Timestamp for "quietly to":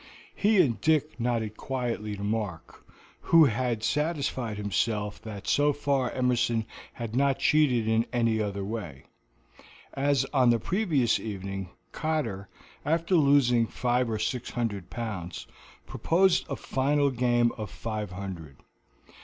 1.57-2.23